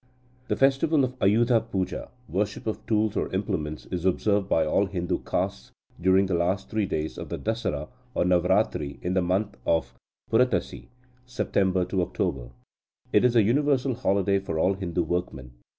The 0.47 0.55
festival 0.55 1.03
of 1.03 1.13
Ayudha 1.19 1.61
Puja 1.69 2.09
(worship 2.27 2.65
of 2.65 2.83
tools 2.87 3.15
or 3.15 3.31
implements) 3.35 3.85
is 3.91 4.03
observed 4.03 4.49
by 4.49 4.65
all 4.65 4.87
Hindu 4.87 5.19
castes 5.19 5.71
during 6.01 6.25
the 6.25 6.33
last 6.33 6.71
three 6.71 6.87
days 6.87 7.19
of 7.19 7.29
the 7.29 7.37
Dasara 7.37 7.87
or 8.15 8.23
Navarathri 8.23 8.97
in 9.03 9.13
the 9.13 9.21
month 9.21 9.57
of 9.63 9.93
Purattasi 10.31 10.87
(September 11.27 11.81
October). 11.81 12.49
It 13.13 13.23
is 13.23 13.35
a 13.35 13.43
universal 13.43 13.93
holiday 13.93 14.39
for 14.39 14.57
all 14.57 14.73
Hindu 14.73 15.03
workmen. 15.03 15.51